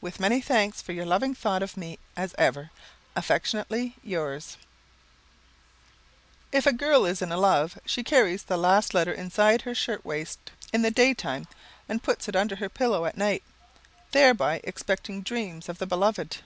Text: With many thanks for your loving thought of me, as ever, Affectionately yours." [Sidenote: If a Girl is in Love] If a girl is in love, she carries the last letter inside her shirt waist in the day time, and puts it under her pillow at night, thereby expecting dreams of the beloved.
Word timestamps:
With 0.00 0.20
many 0.20 0.40
thanks 0.40 0.80
for 0.80 0.92
your 0.92 1.04
loving 1.06 1.34
thought 1.34 1.60
of 1.60 1.76
me, 1.76 1.98
as 2.16 2.36
ever, 2.38 2.70
Affectionately 3.16 3.96
yours." 4.00 4.44
[Sidenote: 4.44 4.66
If 6.52 6.66
a 6.68 6.72
Girl 6.72 7.04
is 7.04 7.20
in 7.20 7.30
Love] 7.30 7.32
If 7.32 7.32
a 7.34 7.34
girl 7.34 7.34
is 7.34 7.34
in 7.34 7.42
love, 7.42 7.80
she 7.84 8.04
carries 8.04 8.42
the 8.44 8.56
last 8.56 8.94
letter 8.94 9.12
inside 9.12 9.62
her 9.62 9.74
shirt 9.74 10.04
waist 10.04 10.52
in 10.72 10.82
the 10.82 10.92
day 10.92 11.14
time, 11.14 11.48
and 11.88 12.00
puts 12.00 12.28
it 12.28 12.36
under 12.36 12.54
her 12.54 12.68
pillow 12.68 13.06
at 13.06 13.16
night, 13.18 13.42
thereby 14.12 14.60
expecting 14.62 15.20
dreams 15.22 15.68
of 15.68 15.78
the 15.78 15.86
beloved. 15.86 16.42